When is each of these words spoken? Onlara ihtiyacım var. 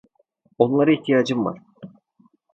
Onlara 0.57 0.91
ihtiyacım 0.91 1.45
var. 1.45 1.61